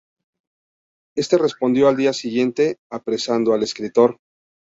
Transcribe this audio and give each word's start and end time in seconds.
Este 1.15 1.37
respondió 1.37 1.87
al 1.87 1.95
día 1.95 2.11
siguiente 2.11 2.79
apresando 2.89 3.53
al 3.53 3.61
escritor. 3.61 4.17